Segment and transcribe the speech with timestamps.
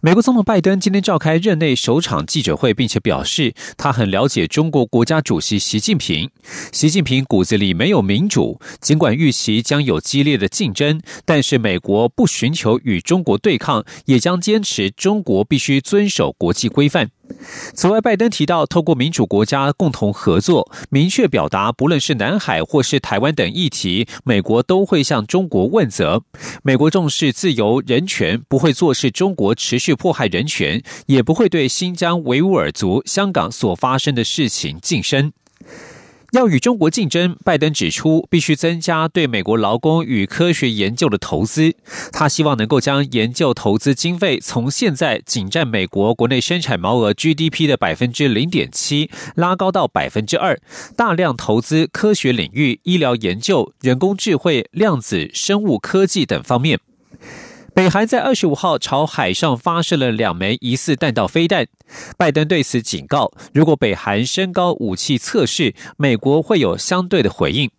[0.00, 6.30] 美国总统拜登今天召开任内首场记者会，并且表示他很了解中国国家主席习近平。
[6.72, 17.10] 习近平骨子里没有民主，尽管预期将有激烈的竞争，但是美国不寻求与中国对抗，也将坚持中国必须遵守国际规范。
[17.74, 26.22] 此外，拜登提到，透过民主国家共同合作，明确表达，不论是南海或是台湾等议题，美国都会向中国问责。
[26.62, 35.32] 美国重视自由人权，不会坐视中国持续迫害人权，也不会对新疆维吾尔族、香港所发生的事情晋升。
[36.32, 41.74] 要与中国竞争，拜登指出必须增加对美国劳工与科学研究的投资。
[42.12, 50.60] 他希望能够将研究投资经费从现在仅占美国国内生产毛额 GDP 的百分之零点七拉高到百分之二，
[50.94, 56.78] 大量投资科学领域、医疗研究、人工智慧、量子生物科技等方面。
[57.78, 61.68] 北韩在二十五号朝海上发射了两枚疑似弹道飞弹，
[62.16, 67.70] 拜登对此警告：如果北韩升高武器测试，美国会有相对的回应。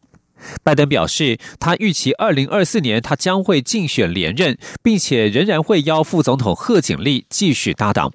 [0.63, 8.13] 拜登表示，他预期二零二四年他将会竞选连任，并且仍然会邀副总统贺锦丽继续搭档。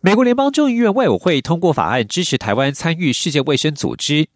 [0.00, 4.26] 美国联邦众议院外委会通过法案，支持台湾参与世界卫生组织。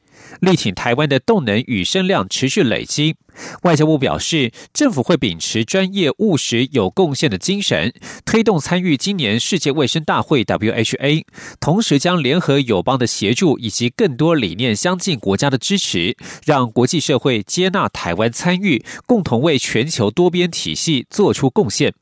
[0.41, 3.17] 力挺台湾的动能与声量持续累积。
[3.65, 7.93] 外交部表示，政府会秉持专业、务实、有贡献的精神，
[8.25, 11.25] 推动参与今年世界卫生大会 （WHA），
[11.61, 21.93] 同时将联合友邦的协助以及更多理念相近国家的支持，让国际社会接纳台湾参与，共同为全球多边体系做出贡献。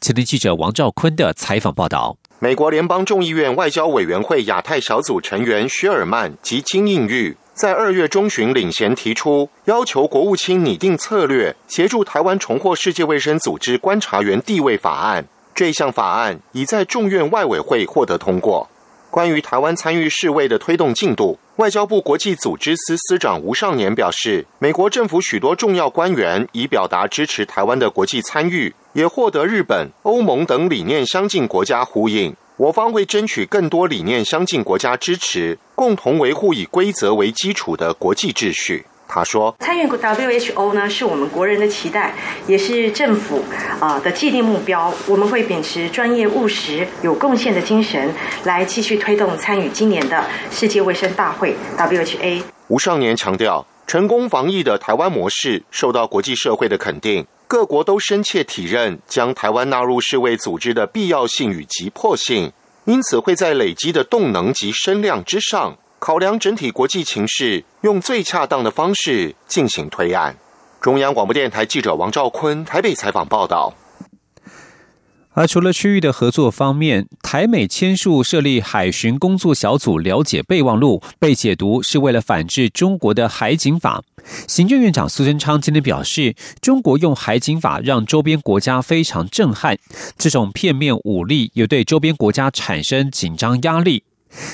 [0.00, 2.16] 前天记者王兆坤的采访报道。
[2.38, 7.36] 美国联邦众议院外交委员会亚太小组成员薛尔曼及金应玉。
[7.54, 15.24] 在二月中旬，领衔提出要求国务卿拟定策略，协助台湾重获世界卫生组织观察员地位法案。
[15.54, 18.68] 这项法案已在众院外委会获得通过。
[19.08, 32.34] 关于台湾参与世卫的推动进度，外交部国际组织司司长吴尚年表示，美国政府许多重要官员已表达支持台湾的国际参与，也获得日本、欧盟等理念相近国家呼应。
[32.56, 38.86] 我方会争取更多理念相近国家支持，共同维护以规则为基础的国际秩序。
[39.08, 42.14] 他说：“参与 WHO 呢，是我们国人的期待，
[42.46, 43.42] 也是政府
[43.80, 44.94] 啊的既定目标。
[45.08, 48.14] 我们会秉持专业、务实、有贡献的精神，
[48.44, 57.26] 来继续推动参与今年的世界卫生大会 （WHA）。”吴尚年强调，成功防疫的台湾模式受到国际社会的肯定。
[57.46, 62.52] 各国都深切体认将台湾纳入世卫组织的必要性与急迫性，
[62.86, 70.36] 因此会在累积的动能及声量之上，考量整体国际情势，用最恰当的方式进行推案。
[70.80, 73.72] 中央广播电台记者王兆坤台北采访报道。
[75.36, 84.02] 而除了区域的合作方面，台美签署设立海巡工作小组了解备忘录，被解读是为了反制中国的海警法。
[84.46, 89.78] 行政院长苏贞昌今天表示，中国用海警法让周边国家非常震撼，
[90.16, 94.04] 这种片面武力也对周边国家产生紧张压力。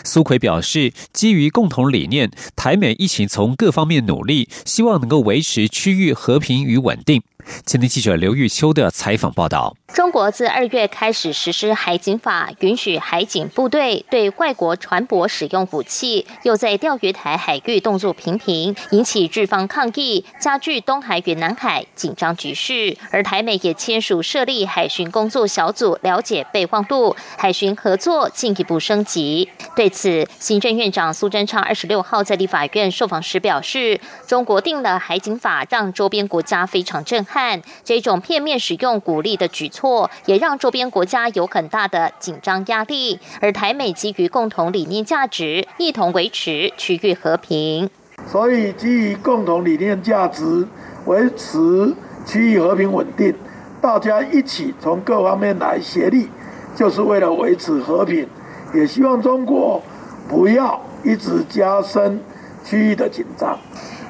[0.04, 7.22] 苏奎表示，基于共同理念，台美一起从各方面努力，希望能够维持区域和平与稳定。
[7.64, 9.76] 今天记者刘玉秋的采访报道。
[9.92, 22.96] 中国自二月开始实施海警法，允许海警部队对外国船舶使用武器，又在钓鱼台海域动作频频，引起日方抗议，加剧东海与南海紧张局势。
[23.10, 29.50] 而台美也签署设立海巡工作小组，了解备忘录，海巡合作进一步升级。
[29.74, 37.39] 对此，行政院长苏贞昌二十六号在立法院受访时表示，中国定了海警法，让周边国家非常震撼，
[37.84, 40.10] 这种片面使用鼓励的举措。
[40.26, 47.88] 也让周边国家有很大的紧张压力，而台美基于共同理念价值，一同维持区域和平。
[48.26, 50.66] 所以基于共同理念价值，
[51.06, 51.94] 维持
[52.26, 53.34] 区域和平稳定，
[53.80, 56.28] 大家一起从各方面来协力，
[56.76, 58.28] 就是为了维持和平。
[58.74, 59.82] 也希望中国
[60.28, 62.22] 不要一直加深
[62.64, 63.58] 区域的紧张。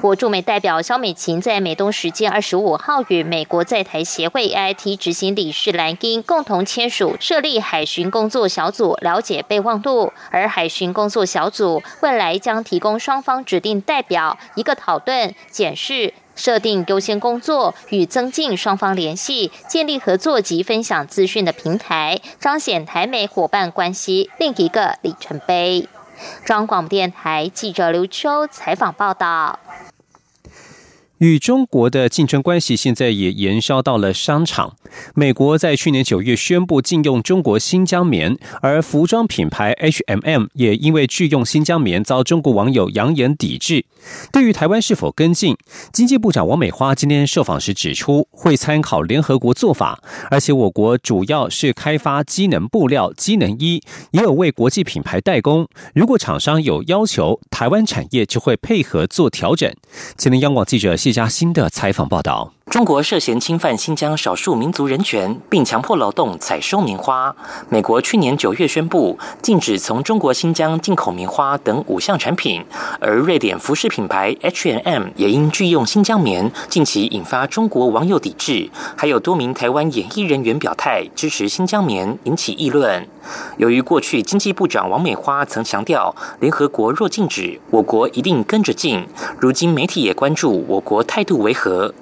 [0.02, 10.10] 我驻美代表肖美琴在美东时间二十五号与美国在台协会 AIT 执行理事兰英共同签署设立海巡工作小组，了解备忘录。
[10.30, 25.86] 而海巡工作小组未来将提供双方指定代表，一个讨论、检视、设定优先工作与增进双方联系、建立合作及分享资讯的平台，彰显台美伙伴关系另一个里程碑。
[26.46, 29.58] 中央广播电台记者刘秋采访报道。
[31.20, 34.74] 与中国的竞争关系现在也延烧到了商场。
[35.14, 43.84] 美国在去年九月宣布禁用中国新疆棉，而服装品牌 H&M 也因为拒用新疆棉遭中国网友扬言抵制。
[44.32, 45.54] 对于台湾是否跟进，
[45.92, 53.82] 经济部长王美花今天受访时指出，会参考联合国做法，而且我国主要是开发机能布料、机能衣，
[54.12, 55.68] 也有为国际品牌代工。
[55.94, 59.70] 如果厂商有要求，台湾产业就会配合做调整。
[60.16, 61.09] 前天央广记者谢。
[61.10, 62.52] 一家新的采访报道。
[62.70, 67.34] 中国涉嫌侵犯新疆少数民族人权，并强迫劳动采收棉花。
[67.68, 72.64] 美国去年九月宣布禁止从中国新疆进口棉花等五项产品，
[73.00, 83.04] 而瑞典服饰品牌 H&M 也因拒用新疆棉，近期引发中国网友抵制，还有多名台湾演艺人员表态支持新疆棉，引起议论。
[83.56, 89.04] 由于过去经济部长王美花曾强调，联合国若禁止，我国一定跟着禁。
[89.40, 91.92] 如今媒体也关注我国态度为何。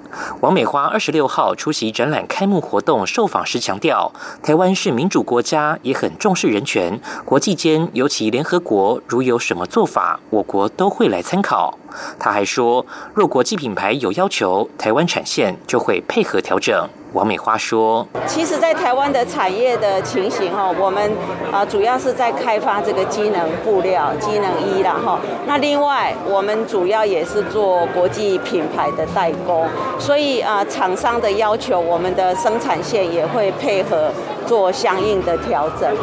[0.41, 4.11] 王美美花二十六号出席展览开幕活动受访时强调，
[4.43, 6.99] 台湾是民主国家，也很重视人权。
[7.23, 11.79] 国际间，尤其联合国，如有什么做法，我国都会来参考。
[12.17, 16.87] 他还说，若国际品牌有要求，台湾产线就会配合调整。
[17.13, 21.11] 王美花说：“其实，在台湾的产业的情形哈，我们
[21.51, 25.19] 啊主要是在开发这个机能布料、机能衣啦哈。
[25.47, 34.11] 那另外，我们主要也是做国际品牌的代工，所以啊，厂商的要求，我们的生产线也会配合。”
[34.49, 35.95] 做相应的调整。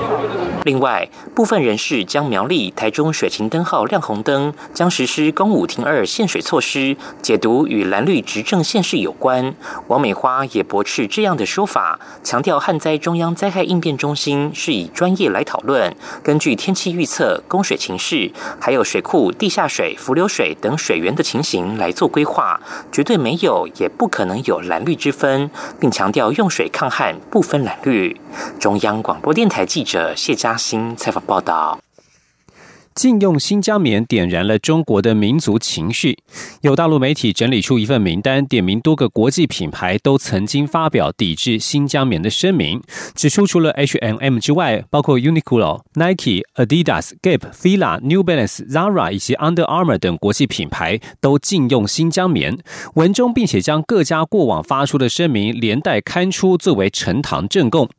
[0.65, 9.53] 另外，部分人士将苗栗、台中水情灯号亮红灯将实施公五停二限水措施，解读与蓝绿执政县市有关。
[9.89, 22.61] 王美花也驳斥这样的说法，强调旱灾中央灾害应变中心是以专业来讨论，根据天气预测、供水情势，还有水库、地下水、浮流水等水源的情形来做规划，
[22.93, 25.51] 绝对没有也不可能有蓝绿之分，
[25.81, 28.21] 并强调用水抗旱不分蓝绿。
[28.59, 31.79] 中央广播电台记者谢嘉欣采访报道。
[32.97, 36.17] 禁用新疆棉点燃了中国的民族情绪。
[36.63, 42.81] 有大陆媒体整理出一份名单，点名多个国际品牌都曾经发表抵制新疆棉的声明，
[43.15, 52.57] 指出除了 H&M 之外，包括 Uniqlo、Nike、Adidas、Gap、Fila、New Balance、Zara 以及 Under Armour 等国际品牌都禁用新疆棉。
[52.95, 57.91] 文中并且将各家过往发出的声明连带刊出，作为呈堂证供。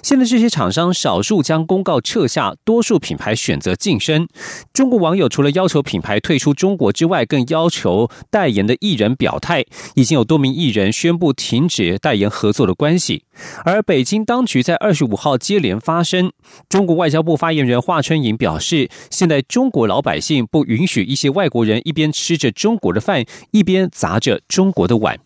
[0.00, 4.28] 现在这些厂商少数将公告撤下，多数品牌选择晋升。
[4.72, 9.64] 中国网友除了要求品牌退出中国之外，更要求代言的艺人表态。
[9.94, 13.24] 已经有多名艺人宣布停止代言合作的关系。
[13.64, 16.32] 而北京当局在二十五号接连发声。
[16.68, 25.18] 中国外交部发言人华春莹表示，现在中国老百姓不允许一些外国人一边吃着中国的饭，一边砸着中国的碗。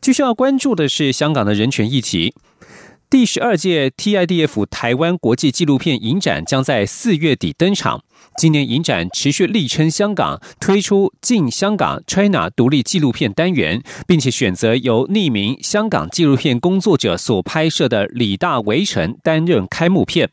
[0.00, 2.34] 继续要关注的是香港的人权议题。
[3.12, 8.02] 第十二届 TIDF 台湾国际纪录片影展将在四月底登场。
[8.38, 20.30] 今年影展持续力撑香港，推出“进香港 China” 独立纪录片单元，并且选择由匿名香港纪录片工作者所拍摄的《李大围城》担任开幕片。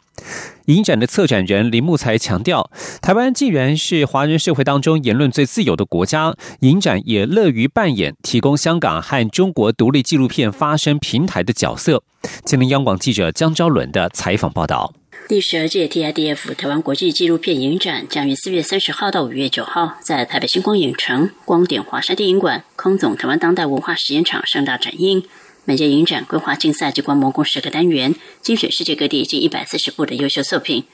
[0.65, 2.69] 影展的策展人林木才强调，
[3.01, 12.03] 台湾既然是华人社会当中言论最自由的国家，影展也乐于扮演提供香港和中国独立纪录片发声平台的角色。
[12.46, 14.93] 今天央广记者江昭伦的采访报道。
[15.29, 25.24] 第十二届 TIDF 台湾国际纪录片影展将于四月三十号到五月九号在台北星光影城、光点华山电影馆、空总台湾当代文化实验场盛大展映。
[25.65, 30.86] 每届影展规划竞赛及观摩共十个单元，精选世界各地近一百四十部的优秀作品。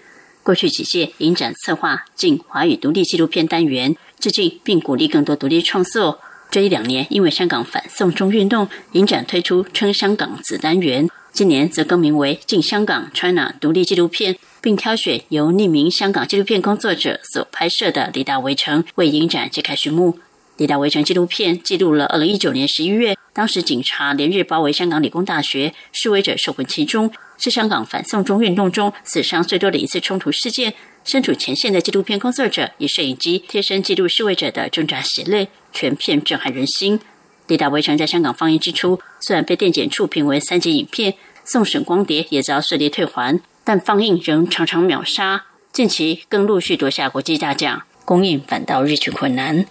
[0.44, 6.20] 过去几届影展策划进华语独立纪录片单元，致敬并鼓励更多独立创作。
[6.56, 11.10] 这一两年，因为香港反送中运动，影展推出称香港子单元。
[11.34, 20.14] 今年则更名为“进香港 China” 独立纪录片，并挑选由匿名香港纪录片工作者所拍摄的《李大围城》为影展揭开序幕。
[20.56, 30.74] 《李大围城》纪录片记录了二零一九年十一月，当时警察连日包围香港理工大学，示威者受困其中，是香港反送中运动中死伤最多的一次冲突事件。
[31.04, 36.98] 身处前线的纪录片工作者以摄影机贴身记录示威者的挣扎血泪，全片震撼人心。
[37.46, 41.14] 《地大围城》在香港放映之初，虽然被电检处评为三级影片，
[41.44, 45.44] 送审光碟也遭顺利退还，但放映仍常常秒杀。
[45.72, 49.66] 近期更陆续夺下国际大奖，公映反倒日趋困难。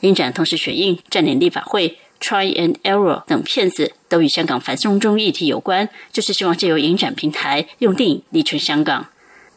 [0.00, 1.88] 影展同时选映《占领立法会》。
[2.20, 9.08] Try and Error 等片子都与香港反送中议题有关，就是希望借由影展平台用电影力撑香港。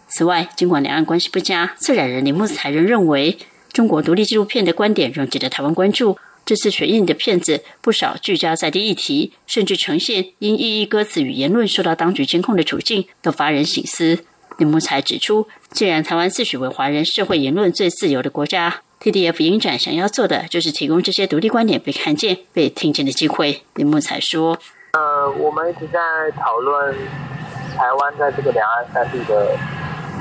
[0.10, 3.38] 此外，尽管两岸关系不佳，策展人林木才仍认为，
[3.78, 6.18] 中国独立纪录片的观点仍值得台湾关注。
[6.44, 14.18] 这次选映的片子不少聚焦在地议题，甚至呈现因意义歌词与言论受到当局监控的处境，都发人省思。
[14.58, 18.82] 林木才指出，既然台湾自诩为华人社会言论最自由的国家。
[19.00, 23.62] TDF 影展想要做的就是提供这些独立观点被看见、被听见的机会。
[23.76, 24.58] 林木才说
[24.98, 26.00] ：“呃，我们一直在
[26.32, 26.96] 讨论
[27.78, 29.56] 台湾在这个两岸三地的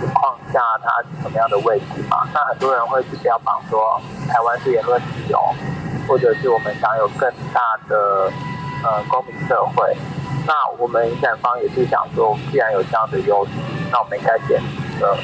[0.00, 2.26] 情况下，它是什么样的位置嘛？
[2.32, 5.38] 那很多人会去标榜说，台湾是言论自由，
[6.08, 8.30] 或者是我们享有更大的
[8.84, 9.96] 呃公民社会。
[10.46, 13.50] 那我们影展方也是想说，既然有这样的优势，
[13.90, 15.16] 那我们应该坚持的。”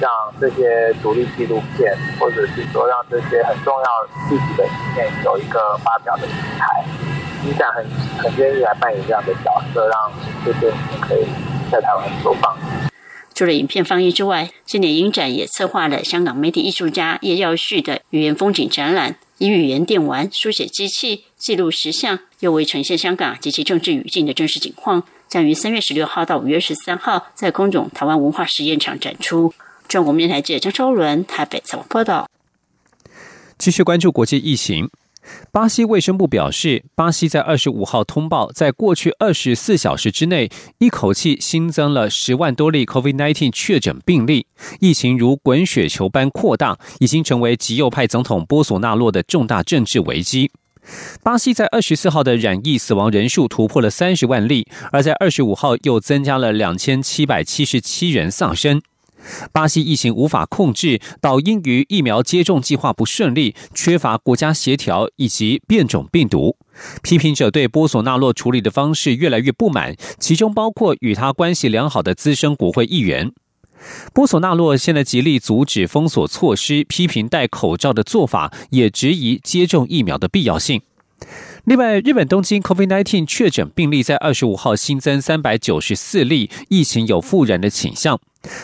[0.00, 3.86] 让这些独立纪录片，或者是说让这些很重要
[4.28, 6.84] 自己的影片有一个发表的平台，
[7.44, 7.86] 影展很
[8.18, 10.10] 很愿意来扮演这样的角色，让
[10.44, 11.24] 这些影片可以
[11.70, 12.56] 在台湾播放。
[13.34, 29.52] 除了影片放映之外，今年影展也策划了香港媒体艺术家叶耀旭的语言风景展览，以语言电玩、书写机器记录实像，又为呈现香港及其政治语境的真实景况，将于三月十六号到五月十三号在空总台湾文化实验场展出。
[29.88, 32.28] 中国面台记者张超伦台北采访报道。
[33.58, 34.88] 继续关注国际疫情。
[35.50, 44.46] 巴西卫生部表示，巴西在二十五号通报，在过去二十四小时之内，一口气新增了十万多例 COVID-19 确诊病例，
[44.80, 50.50] 疫情如滚雪球般扩大，已经成为极右派总统波索纳洛的重大政治危机。
[51.22, 58.82] 巴西在二十四号的染疫死亡人数突破了三十万例，而在二十五号又增加了两千七百七十七人丧生。
[59.52, 66.56] 巴西疫情无法控制，导因于疫苗接种计划不顺利、缺乏国家协调以及变种病毒。
[67.02, 73.32] 批评者对波索纳洛处理的方式越来越不满，其中包括与他关系良好的资深国会议员。
[74.12, 80.80] 波索纳洛现在极力阻止封锁措施，批评戴口罩的做法，也质疑接种疫苗的必要性。
[81.64, 88.20] 另外，日本东京 COVID-19 确诊病例在二十五号新增三百九十四例，疫情有复燃的倾向。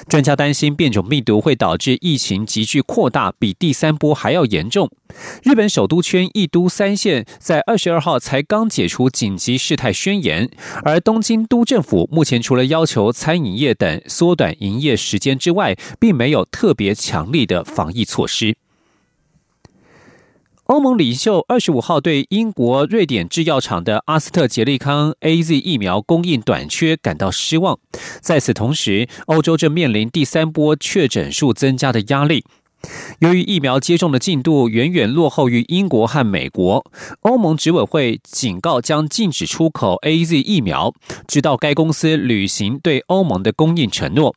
[0.06, 4.90] 专家担心变种病毒会导致疫情急剧扩大，比第三波还要严重。
[5.42, 10.50] 日本首都圈一都三县在二十二号才刚解除紧急事态宣言，
[10.84, 18.54] 而东京都政府目前除了要求餐饮业等缩短营业时间之外，并没有特别强力的防疫措施。
[20.70, 27.76] 欧盟领袖二十五号对英国、瑞典制药厂的阿斯特捷利康 A Z 疫苗供应短缺感到失望。
[28.20, 32.44] 在此同时，欧洲正面临第三波确诊数增加的压力。
[33.18, 36.84] 由于疫苗接种的进度远远落后于英国和美国，
[37.22, 40.94] 欧盟执委会警告将禁止出口 A Z 疫苗，
[41.26, 44.36] 直到该公司履行对欧盟的供应承诺。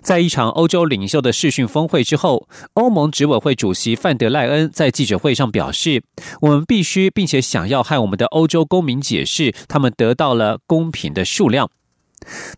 [0.00, 6.02] 在一场欧洲领袖的视讯峰会之后，欧盟执委会主席范德赖恩在记者会上表示
[6.40, 11.70] ：“我们必须并且想要和我们的欧洲公民解释，他们得到了公平的数量。”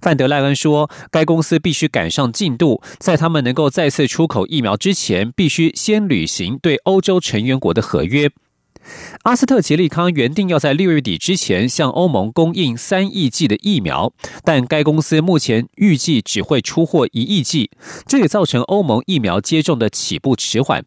[0.00, 8.30] 范德赖恩说：“该公司必须赶上进度，在他们能够再次出口疫苗之前，必须先履行对欧洲成员国的合约。”
[9.22, 14.12] 阿斯特捷利康原定要在六月底之前向欧盟供应三亿剂的疫苗，
[14.44, 17.70] 但该公司目前预计只会出货一亿剂，
[18.06, 20.84] 这也造成欧盟疫苗接种的起步迟缓。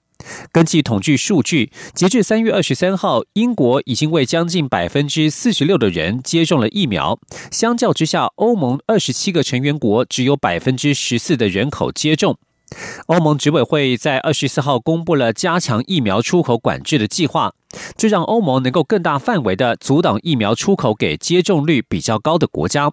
[0.51, 7.19] 根据统计数据，截至三月二十三号，英国已经为将近百分之四十六的人接种了疫苗，
[7.51, 12.37] 相较之下，欧盟二十七个成员国只有百分之十四的人口接种。
[13.07, 17.53] 欧盟执委会在二十四号公布了加强疫苗出口管制的计划，
[17.97, 22.91] 这让欧盟能够更大范围的阻挡疫苗出口给接种率比较高的国家。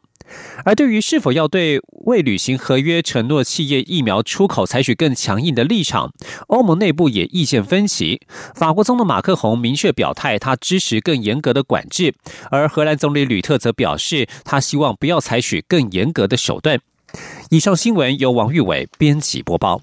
[0.65, 6.12] 而对于是否要对未履行合约承诺企业疫苗出口采取更强硬的立场，
[6.47, 8.21] 欧盟内部也意见分歧。
[8.55, 12.12] 法国总统马克宏明确表态，他支持更严格的管制；
[12.51, 16.81] 而荷兰总理吕特则表示，他希望不要采取更严格的手段。
[17.51, 19.83] 以上新闻由王玉伟编辑播报。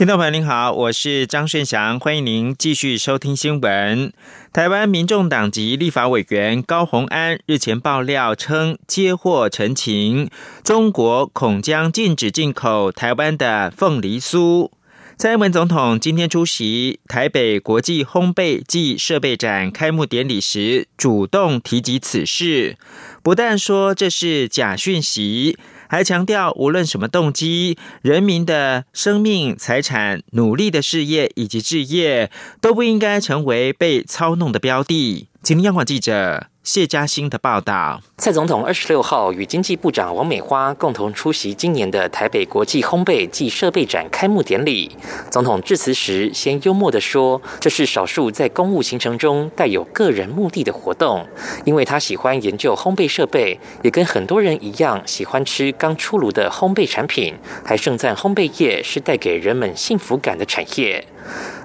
[0.00, 4.10] 听众朋友您好，我是张顺祥，欢迎您继续收听新闻。
[4.50, 10.30] 台湾民众党籍立法委员高鸿安日前爆料称，接获陈情，
[10.64, 14.70] 中国恐将禁止进口台湾的凤梨酥。
[15.18, 22.78] 蔡英文总统今天出席台北国际烘焙暨设备展开幕典礼时，主动提及此事，
[23.22, 25.58] 不但说这是假讯息，
[25.90, 32.30] 还强调无论什么动机，人民的生命、财产、努力的事业以及置业，
[32.60, 35.29] 都不应该成为被操弄的标的。
[35.42, 36.48] 请听央广记者。
[36.62, 44.94] 谢嘉欣的报道：蔡总统二十六号与经济部长王美花共同出席今年的台北国际烘焙暨设备展开幕典礼。
[45.30, 51.26] 总统致辞时，先幽默地说：“这是少数在公务行程中带有个人目的的活动，
[51.64, 61.06] 因为他喜欢研究烘焙设备，也跟很多人一样喜欢吃刚出炉的烘焙产品，还盛赞烘焙业是带给人们幸福感的产业。”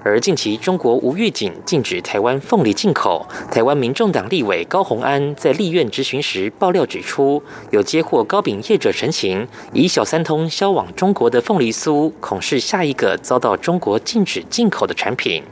[0.04, 15.42] 而近期中国无预警禁止台湾凤梨进口，台湾民众党立委高鸿安在立院质询时爆料指出，有接获糕饼业者陈情，以小三通销往中国的凤梨酥，恐是下一个遭到中国禁止进口的产品。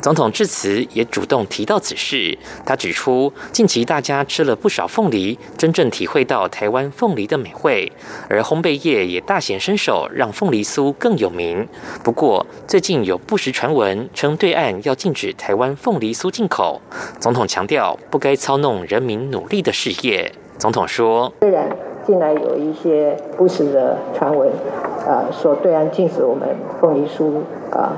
[0.00, 7.90] 总统致辞也主动提到此事，他指出，近期大家吃了不少凤梨，真正体会到台湾凤梨的美味，
[8.28, 11.66] 而烘焙业也大显身手，让凤梨酥更有名。
[12.04, 16.80] 不过，最近有不时传闻称对岸要禁止台湾凤梨酥进口，
[17.20, 20.32] 总统强调不该操弄人民努力的事业。
[20.58, 21.68] 总统说：“虽然
[22.04, 24.50] 近来有一些不实的传闻，
[25.06, 26.48] 啊，说对岸禁止我们
[26.80, 27.96] 凤梨酥啊。”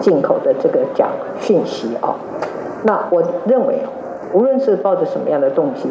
[0.00, 2.14] 进口的这个讲讯息啊，
[2.84, 3.78] 那我认为，
[4.34, 5.88] 无论是抱着什么样的动机，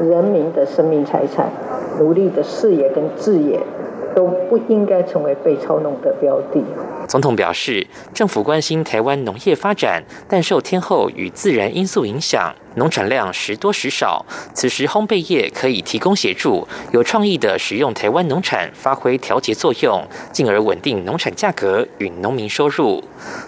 [0.00, 1.48] 人民的生命财产、
[2.00, 3.60] 努力的事业跟置业，
[4.14, 6.62] 都不应该成为被操弄的标的。
[7.08, 12.54] 总统表示，政府关心台湾农业发展，但受天候与自然因素影响。
[12.76, 23.02] 农产量时多时少，此时烘焙业可以提供协助，有创意的使用台湾农产，发挥调节作用，进而稳定农产价格与农民收入。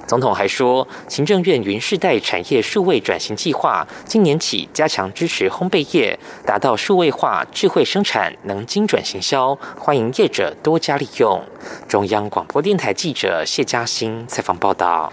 [0.06, 11.42] 总统还说，行政院云世代产业数位转型计划今年起加强支持烘焙业，达到数位化、智慧生产、能精准行销，欢迎业者多加利用。
[11.88, 15.12] 中央广播电台记者谢嘉欣采访报道。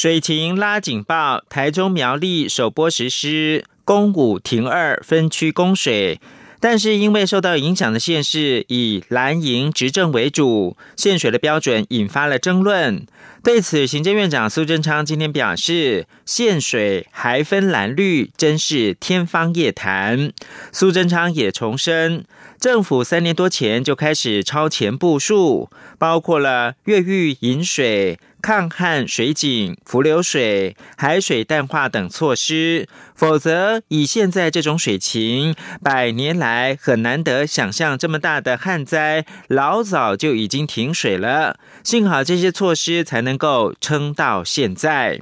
[0.00, 6.20] 水情拉警报，台中苗栗首波实施公五停二分区供水，
[6.60, 13.04] 但是因为受到影响的县市以蓝营执政为主，限水的标准引发了争论。
[13.42, 20.32] 对此，行政院长苏贞昌今天表示，限水还分蓝绿，真是天方夜谭。
[20.70, 22.24] 苏贞昌也重申。
[22.60, 32.88] 政府三年多前就开始超前部署，包括了越狱引水、抗旱水井、浮流水、海水淡化等措施。
[33.14, 41.58] 否则，以现在这种水情，百年来很难得想象这么大的旱灾，老早就已经停水了。
[41.82, 45.20] 幸好这些措施才能够撑到现在。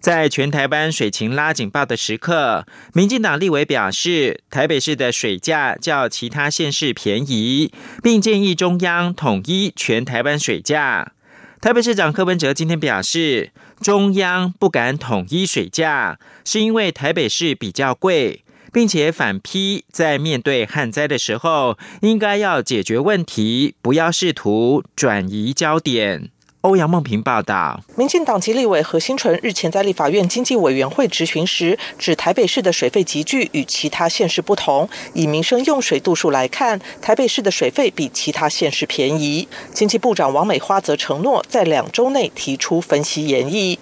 [0.00, 11.14] 在全台湾水情拉警报的时刻，民进党立委表示，台北市的水价较其他县市便宜，并建议中央统一全台湾水价。
[11.60, 26.30] 台北市长柯文哲今天表示，中央不敢统一水价，是因为台北市比较贵，并且反批在面对旱灾的时候，应该要解决问题，不要试图转移焦点。
[26.62, 34.88] 欧阳梦平报道，民进党籍立委何新纯日前在立法院经济委员会质询时，指台北市的水费集聚与其他县市不同。
[35.14, 39.46] 以民生用水度数来看，台北市的水费比其他县市便宜。
[39.72, 43.78] 经济部长王美花则承诺在两周内提出分析研议。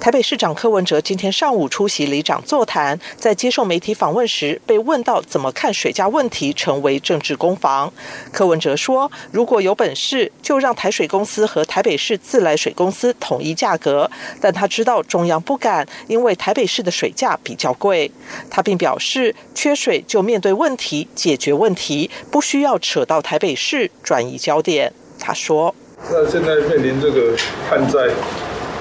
[0.00, 7.92] 台北市长柯文哲今天上午出席里长座谈，在接受媒体访问时，被问到怎么看水价问题成为政治攻防。
[8.32, 18.10] 柯文哲说：“如果有本事，就让台水公司和台北市自来水公司统一价格。”但他知道中央不敢，因为台北市的水价比较贵。
[18.50, 25.74] 他并表示：“缺水就面对问题，解决问题，不需要扯到台北市转移焦点。”他说
[26.10, 27.36] ：“那现在面临这个
[27.68, 28.08] 旱灾。”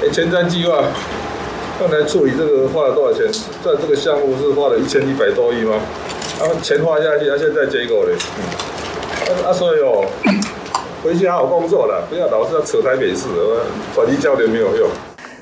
[0.07, 0.81] 哎，前瞻计划
[1.77, 3.27] 刚才处理这个花了多少钱？
[3.61, 5.75] 在这个项目是花了一千一百多亿吗？
[6.39, 8.13] 啊，钱花下去，他现在结果嘞？
[9.27, 10.05] 嗯，啊，所以哦，
[11.03, 13.23] 回去好好工作了，不要老是要扯台北市，
[13.93, 14.89] 转移焦流没有用。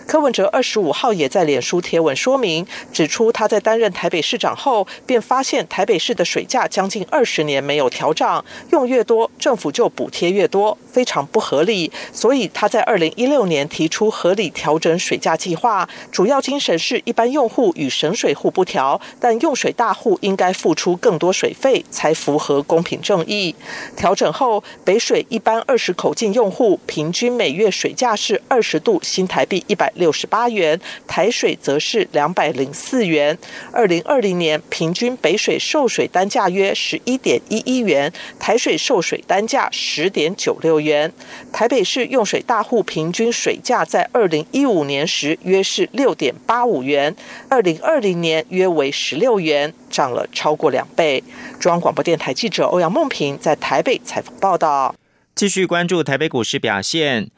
[0.08, 11.92] 柯文哲二十五号也在脸书贴文说明，指出他在担任台北市长后，便发现台北市的水价将近二十年没有调涨，用越多政府就补贴越多，非常不合理。
[12.14, 23.56] 所以他在二零一六年提出合理调整水价计划，主要精神是一般用户与省水户不调，但用水大户应该付出更多水费，才符合公平正义。
[23.98, 29.92] 调整后，北水一般二十口径用户平均每月水价是二十度新台币一百。
[29.96, 33.38] 六十八元，台水则是两百零四元。
[33.72, 41.12] 二零二零年平均北水售水单价约十一点一一元，台水售水单价十点九六元。
[41.52, 47.16] 台北市用水大户平均水价在二零一五年时约是六点八五元，
[47.50, 51.24] 二零二零年约为十六元，涨了超过两倍。
[51.60, 54.94] 中央广播电台记者欧阳梦平在台北采访报道。
[55.34, 57.30] 继续关注台北股市表现。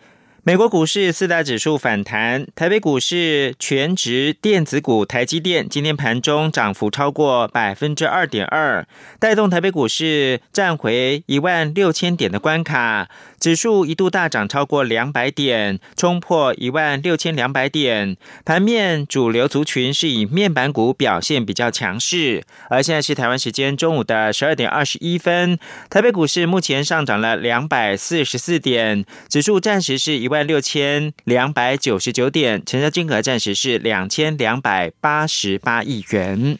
[0.47, 8.87] 美国股市四大指数反弹，台北股市全值电子股台积电今天盘中涨幅超过百分之二点二，
[9.19, 13.09] 带动台北股市站回一万六千点的关卡。
[13.39, 18.17] 指数一度大涨超过两百点，冲破一万六千两百点。
[18.43, 22.43] 盘面主流族群是以面板股表现比较强势。
[22.69, 36.57] 而现在是台湾时间中午的十二点二十一分，台北股市目前上涨了两百四十四点，指数暂时是一万六千两百九十九点，成交金额暂时是两千两百八十八亿元。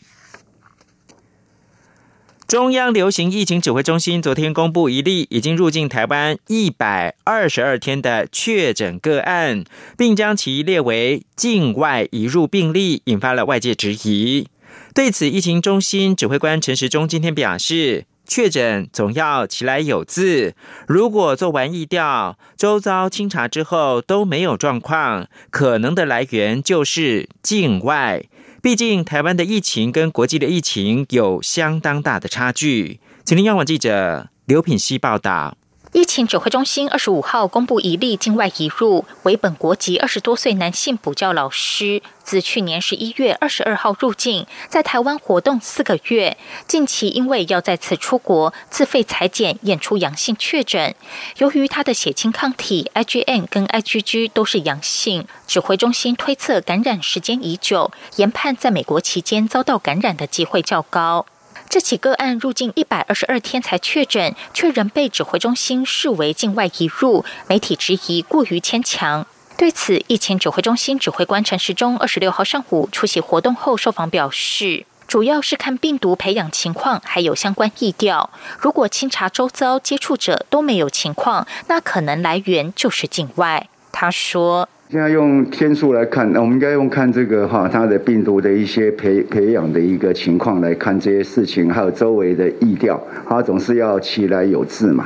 [2.47, 9.65] 中央流行疫情指挥中心昨天公布一例已经入境台湾一百二十二天的确诊个案，
[9.97, 14.47] 并将其列为境外移入病例，引发了外界质疑。
[14.95, 20.55] 对此，疫情中心指挥官陈时中今天表示，确诊总要其来有自，
[20.88, 28.23] 如果做完疫调，周遭清查之后都没有状况，可能的来源就是境外。
[28.62, 33.00] 毕竟，台湾的疫情跟国际的疫情有相当大的差距。
[33.24, 35.58] 请听央广记者刘品希报道。
[35.93, 50.93] 疫情指挥中心二十五号公布一例境外移入，为本国籍二十多岁男性补教老师，自去年十一月二十二号入境，在台湾活动四个月，近期因为要再次出国，自费裁剪验出阳性确诊。
[51.38, 61.26] 由于他的血清抗体 IgM 跟 IgG 都是阳性，指挥中心推测感染时间已久，研判在美国期间遭到感染的机会较高。
[61.69, 69.27] 这起个案入境一百二十二天才确诊，却仍被指挥中心视为境外移入，媒体质疑过于牵强。
[69.58, 78.30] 对此，疫情指挥中心指挥官陈时中二十六号上午出席活动后受访表示，主要是看病毒培养情况，还有相关疫调。
[78.60, 83.67] 如果清查周遭接触者都没有情况，那可能来源就是境外。
[83.91, 84.69] 他说。
[84.89, 92.97] 现在用天数来看，那我们应该用看这个哈，它的病毒的一些培培养的一个情况来看这些事情，还有周围的意调，
[93.28, 95.06] 它总是要起来有自嘛。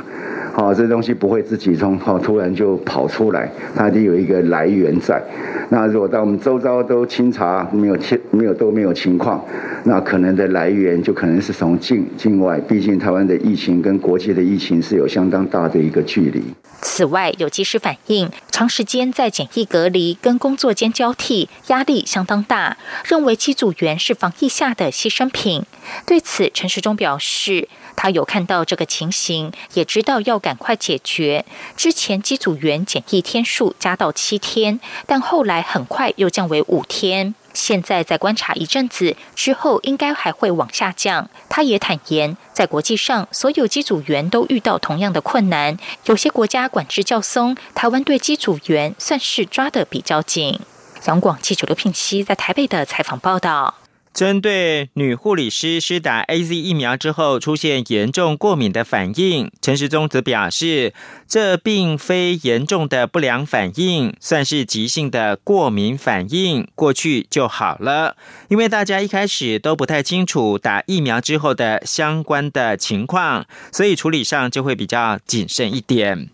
[0.52, 5.22] 好，这东西不会自己从好突然就跑出来，它得有一个来源在。
[5.70, 9.42] 那如果当我们周遭都清查没有清没有都没有情况，
[9.84, 16.42] 那可能的来源就可能是从境境外，毕竟台湾的疫情跟国际的疫情是有相当大的一个距离。
[16.82, 25.64] 此外，有技师反映，长时间在检疫隔离跟工作间交替，压力相当大，认为机组员是防疫下的牺牲品。
[26.04, 27.68] 对此，陈时中表示。
[27.94, 31.44] 他有看到这个情形，也知道要赶快解决。
[31.76, 37.34] 之前机组员检疫天数加到七天，但后来很快又降为五天。
[37.54, 41.28] 现在在观察一阵子之后，应该还会往下降。
[41.50, 45.76] 他也坦言，在国际上，所有机组员都遇到同样的困难，
[46.06, 50.60] 有些国家管制较松，台湾对机组员算是抓得比较紧。
[51.04, 53.81] 杨广记者刘聘熙在台北的采访报道。
[54.12, 60.92] 针对女护理师施打 A Z 疫苗之后出现严重过敏的反应，陈时中则表示，
[61.26, 68.16] 这并非严重的不良反应，算是急性的过敏反应，过去就好了。
[68.48, 76.28] 因为大家一开始都不太清楚打疫苗之后的相关的情况，所以处理上就会比较谨慎一点。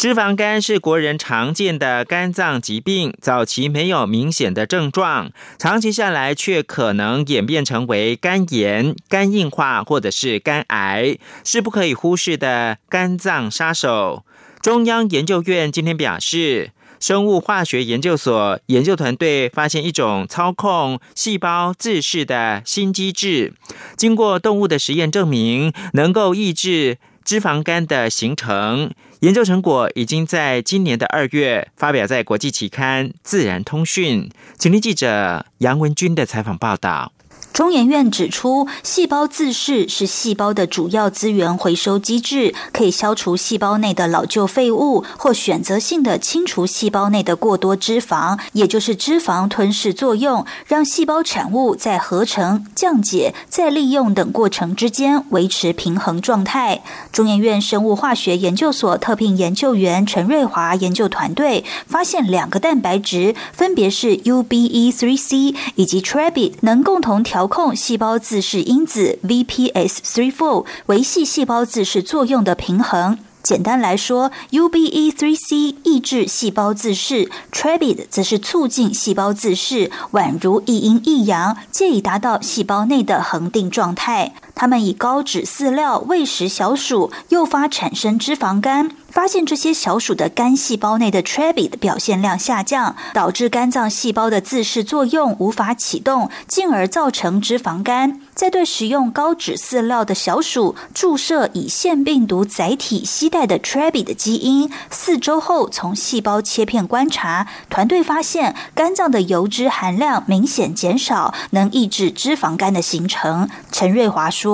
[0.00, 14.24] 脂肪肝是国人常见的肝脏疾病，早期没有明显的症状，长期下来却可能演变成为肝炎、肝硬化或者是肝癌，是不可以忽视的肝脏杀手。
[14.62, 23.52] 中央研究院今天表示，生物化学研究所研究团队发现一种操控细胞自噬的新机制，
[23.98, 26.96] 经过动物的实验证明，能够抑制
[27.30, 28.90] 脂肪肝的形成。
[29.20, 34.28] 研究成果已经在今年的二月发表在国际期刊《自然通讯》。
[34.58, 37.12] 请听记者杨文军的采访报道。
[37.52, 56.82] 中研院指出，细胞自噬是细胞的主要资源回收机制，可以消除细胞内的老旧废物，或选择性的清除细胞内的过多脂肪，也就是脂肪吞噬作用，让细胞产物在合成、降解、再利用等过程之间维持平衡状态。
[57.10, 67.39] 中研院生物化学研究所特聘研究员陈瑞华研究团队发现，两个蛋白质分别是 UBE3C 以及 Trebit，能共同调。
[67.40, 73.16] 调控细胞自噬因子 VPS3/4，维系细胞自噬作用的平衡。
[73.42, 84.34] 简单来说，UBE3C 抑制细胞自噬 t r e b i d 则是促进细胞自噬，宛如一阴一阳，借以达到细胞内的恒定状态。
[84.60, 88.90] 他们以高脂饲料喂食小鼠，诱发产生脂肪肝。
[89.08, 98.20] 发现这些小鼠的肝细胞内的 Trebit 表现量下降，导致肝脏细胞的自噬作用无法启动，进而造成脂肪肝。
[98.34, 113.48] 在对食用高脂饲料的小鼠注射以腺病毒载体携带的 Trebi 的基因，四周后从细胞切片观察，团队发现肝脏的油脂含量明显减少，能抑制脂肪肝的形成。
[113.72, 114.49] 陈瑞华说：“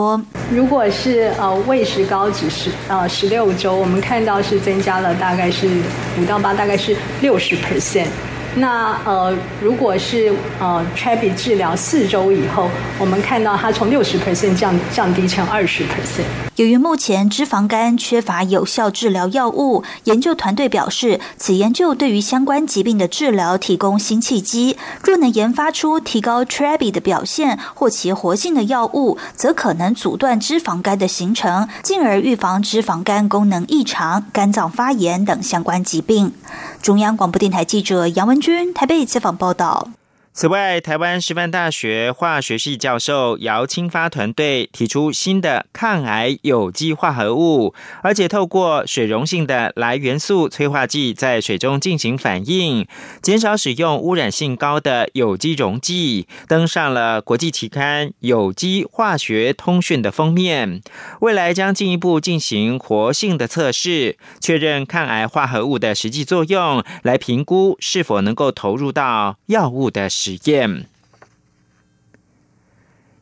[0.51, 5.67] 如果是呃喂食高脂十呃十六周，我们看到是增加了大概是
[6.21, 8.09] 五到八，大概是六十 percent。”
[8.59, 16.25] 那呃，如果是呃 t r a b i 治疗四周以后，我们看到它从六十 percent 降降低成二十 percent。
[16.57, 24.79] 由于目前脂肪肝缺乏有效治疗药物，研究团队表示，此研究对于相关疾病的治疗提供新契机。
[25.03, 36.33] 若能研发出提高 t r a b i 的表现或其活性的药物，则可能阻断脂肪肝的形成，进而预防脂肪肝功能异常、肝脏发炎等相关疾病。
[36.81, 39.89] 中央广播电台记者杨文君台北采访报道。
[40.39, 47.73] 此外，台湾师范大学化学系教授姚清发团队提出新的抗癌有机化合物，
[48.03, 52.87] 而且透过水溶性的来元素催化剂在水中进行反应，
[53.23, 60.83] 减少使用污染性高的有机溶剂，登上了国际期刊《有机化学通讯》的封面。
[61.23, 70.11] 未来将进一步进行活性的测试，确认抗癌化合物的实际作用，来评估是否能够投入到药物的。
[70.27, 70.87] 实验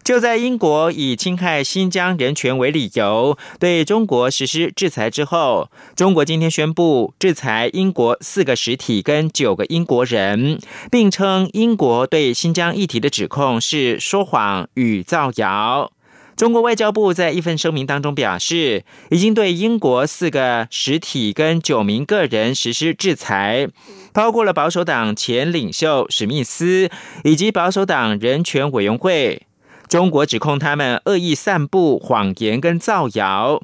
[0.02, 10.58] 就在英国以侵害新疆人权为理由对中国实施制裁之后，中国今天宣布制裁英国四个实体跟九个英国人，
[10.90, 15.90] 并称英国对新疆议题的指控是说谎与造谣。
[16.36, 23.68] 中国外交部在一份声明当中表示，已经对英国四个实体跟九名个人实施制裁。
[24.14, 26.88] 包括了保守党前领袖史密斯
[27.24, 29.42] 以及保守党人权委员会，
[29.88, 33.60] 中国指控他们恶意散布谎言跟造谣。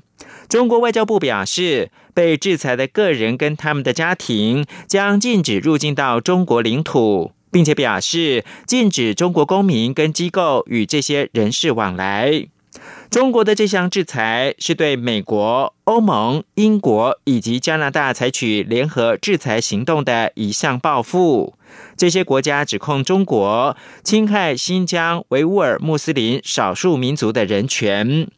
[0.49, 12.49] 中国外交部表示，被制裁的个人跟他们的家庭将禁止入境到中国领土，并且表示禁止中国公民跟机构与这些人士往来。
[13.11, 21.55] 中国的这项制裁是对美国、欧盟、英国以及加拿大采取联合制裁行动的一项报复。
[21.97, 28.29] 这些国家指控中国侵害新疆维吾尔穆斯林少数民族的人权。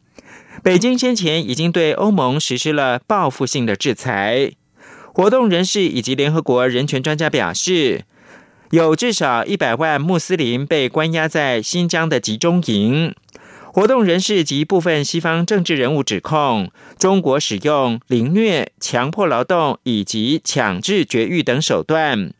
[0.61, 4.51] 北京先前已经对欧盟实施了报复性的制裁。
[5.13, 8.05] 活动人士以及联合国人权专家表示。
[8.73, 13.13] 有至少一百万穆斯林被关押在新疆的集中营。
[13.73, 22.31] 活动人士及部分西方政治人物指控中国使用凌虐、强迫劳动以及强制绝育等手段。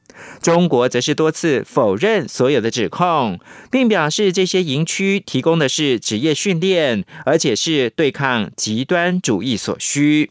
[0.44, 3.40] 中国则是多次否认所有的指控，
[3.72, 10.30] 并表示这些营区提供的是职业训练，而且是对抗极端主义所需。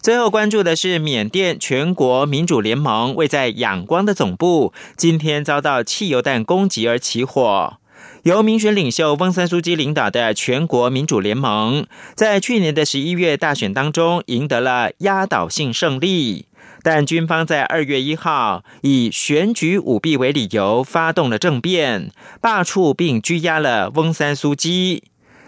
[0.00, 7.76] 最后关注的是缅甸全国民主联盟位在仰光的总部，今天遭到汽油弹攻击而起火。
[8.24, 16.46] 由民选领袖翁三苏基领导的全国民主联盟，在去年的十一月大选当中赢得了压倒性胜利，
[16.82, 25.04] 但军方在二月一号以选举舞弊为理由发动了政变，罢黜并拘押了翁三苏基。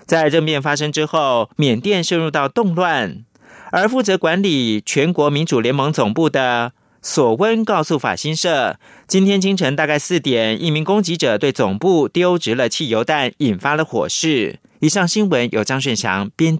[0.06, 3.24] 在政变发生之后，缅甸陷入到动乱，
[3.72, 6.72] 而负责管理全国民主联盟总部的。
[7.02, 14.58] 索温告诉法新社，今天清晨大概四点，一名攻击者对总部丢掷了汽油弹，引发了火势。
[14.80, 16.58] 以上新闻由张顺祥编辑